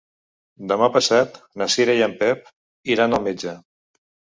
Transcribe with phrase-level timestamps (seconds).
[0.71, 2.53] Demà passat na Cira i en Pep
[2.97, 3.61] iran al metge.